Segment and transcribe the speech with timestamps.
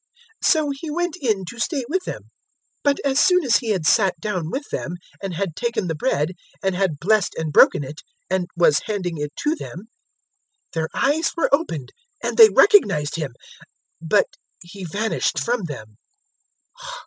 [0.41, 2.21] So He went in to stay with them.
[2.23, 2.27] 024:030
[2.85, 6.31] But as soon as He had sat down with them, and had taken the bread
[6.63, 9.81] and had blessed and broken it, and was handing it to them,
[10.73, 11.89] 024:031 their eyes were opened
[12.23, 13.33] and they recognized Him.
[14.01, 14.25] But
[14.63, 15.97] He vanished from them.